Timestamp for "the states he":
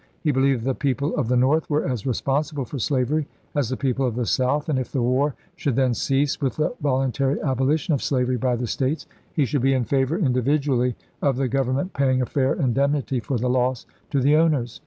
8.55-9.45